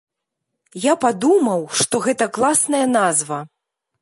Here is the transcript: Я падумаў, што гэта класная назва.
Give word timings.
Я 0.85 0.93
падумаў, 1.03 1.61
што 1.83 2.01
гэта 2.07 2.31
класная 2.39 2.85
назва. 2.99 3.39